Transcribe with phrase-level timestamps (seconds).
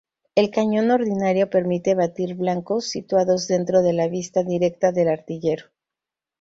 [0.33, 5.65] El cañón ordinario permite batir blancos situados dentro de la vista directa del artillero.